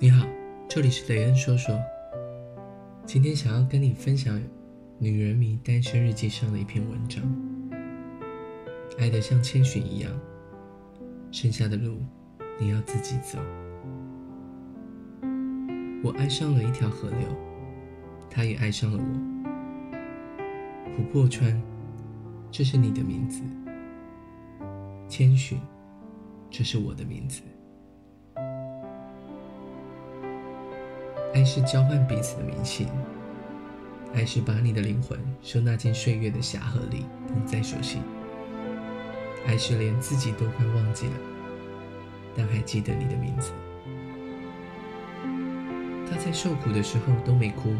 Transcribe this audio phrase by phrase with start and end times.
[0.00, 0.24] 你好，
[0.68, 1.76] 这里是雷恩说说。
[3.04, 4.38] 今天想要跟你分享
[4.96, 7.20] 《女人迷单身日记》上的一篇文章。
[8.96, 10.12] 爱得像千寻一样，
[11.32, 11.98] 剩下的路
[12.60, 13.40] 你要自己走。
[16.04, 17.18] 我爱上了一条河流，
[18.30, 20.96] 它也爱上了我。
[20.96, 21.60] 琥珀川，
[22.52, 23.42] 这是你的名字。
[25.08, 25.58] 千寻，
[26.48, 27.42] 这是我的名字。
[31.34, 32.88] 爱是交换彼此的明信，
[34.14, 38.00] 爱是把你的灵魂收纳进岁月的匣盒里，捧在手心。
[39.46, 41.12] 爱是连自己都快忘记了，
[42.34, 43.52] 但还记得你的名字。
[46.10, 47.74] 他在受苦的时候都没哭，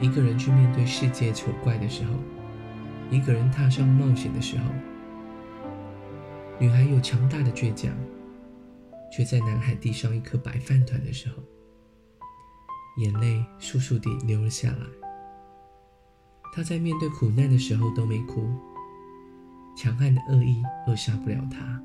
[0.00, 2.14] 一个人去面对世界丑怪的时候，
[3.10, 4.64] 一个人踏上冒险的时候，
[6.58, 7.92] 女孩有强大的倔强，
[9.12, 11.34] 却在男孩递上一颗白饭团的时候。
[12.96, 14.86] 眼泪簌簌地流了下来。
[16.54, 18.46] 他在面对苦难的时候都没哭，
[19.76, 21.80] 强悍的恶意扼杀不了他。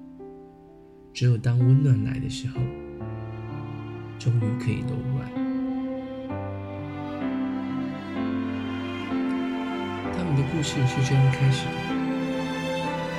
[1.14, 2.60] 只有当温暖来的时候，
[4.20, 5.32] 终于可以柔软。
[10.14, 11.72] 他们的故事是这样开始的：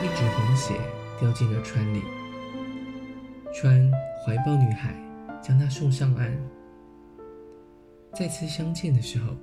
[0.04, 0.74] 一只红鞋
[1.18, 2.02] 掉进了川里，
[3.54, 3.90] 川
[4.24, 4.94] 怀抱女孩，
[5.42, 6.57] 将她送上岸。
[8.18, 9.36] 再次相见的时候，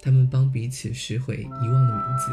[0.00, 2.32] 他们帮彼此拾回遗忘的名字。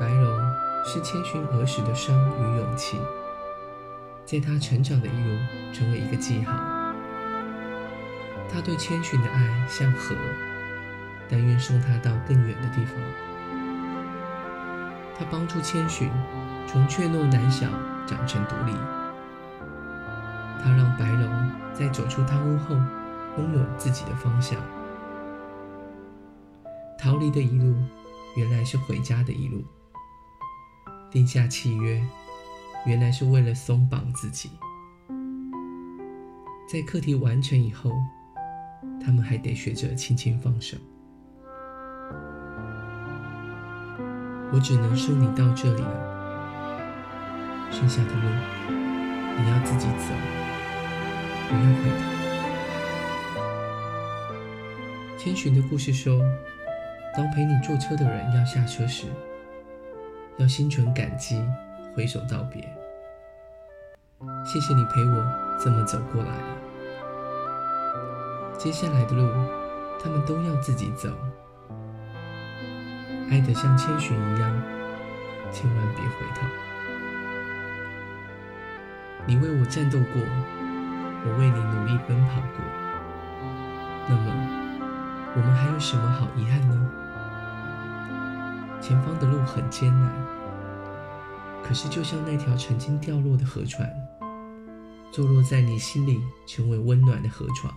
[0.00, 0.40] 白龙
[0.82, 2.98] 是千寻儿时的伤与勇气，
[4.24, 5.38] 在他成长的一路
[5.74, 6.54] 成为一个记号。
[8.50, 10.16] 他对千寻的爱像河，
[11.28, 12.96] 但愿送他到更远的地方。
[15.18, 16.10] 他帮助千寻
[16.66, 17.68] 从怯懦胆小
[18.06, 18.72] 长成独立。
[20.62, 22.74] 他让白龙在走出汤屋后。
[23.36, 24.60] 拥有自己的方向，
[26.98, 27.74] 逃离的一路，
[28.36, 29.64] 原来是回家的一路。
[31.10, 32.00] 定下契约，
[32.86, 34.50] 原来是为了松绑自己。
[36.68, 37.92] 在课题完成以后，
[39.04, 40.76] 他们还得学着轻轻放手。
[44.52, 46.80] 我只能送你到这里了，
[47.70, 48.28] 剩下的路
[49.36, 50.14] 你要自己走，
[51.48, 52.23] 不要回头。
[55.16, 56.20] 千寻的故事说：
[57.16, 59.06] 当陪你坐车的人要下车时，
[60.36, 61.42] 要心存感激，
[61.94, 62.62] 挥手道别。
[64.44, 65.24] 谢谢你陪我
[65.58, 66.30] 这么走过来。
[68.58, 69.28] 接下来的路，
[70.02, 71.08] 他们都要自己走。
[73.30, 74.62] 爱得像千寻一样，
[75.50, 76.46] 千万别回头。
[79.26, 80.22] 你为我战斗过，
[81.24, 82.60] 我为你努力奔跑过。
[84.08, 84.53] 那么。
[85.36, 86.90] 我们还有什么好遗憾呢？
[88.80, 90.12] 前方的路很艰难，
[91.64, 93.92] 可是就像那条曾经掉落的河船，
[95.10, 97.74] 坐落在你心里，成为温暖的河床。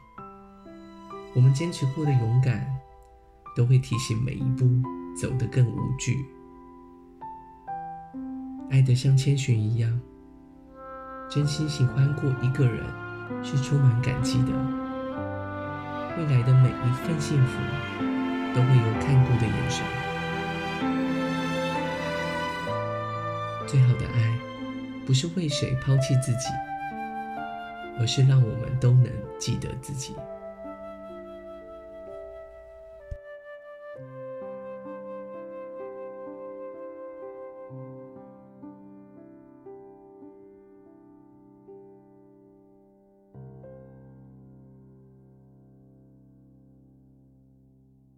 [1.34, 2.68] 我们坚持过的勇敢，
[3.56, 4.70] 都会提醒每一步
[5.20, 6.26] 走得更无惧。
[8.70, 10.00] 爱得像千寻一样，
[11.28, 12.86] 真心喜欢过一个人，
[13.44, 14.87] 是充满感激的。
[16.18, 17.60] 未来的每一份幸福，
[18.56, 19.86] 都会有看顾的眼神。
[23.68, 24.40] 最好的爱，
[25.06, 26.48] 不是为谁抛弃自己，
[28.00, 30.16] 而是让我们都能记得自己。